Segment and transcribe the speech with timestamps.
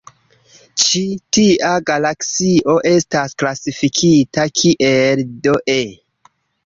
[0.83, 1.01] Ĉi
[1.37, 5.77] tia galaksio estas klasifikita kiel dE.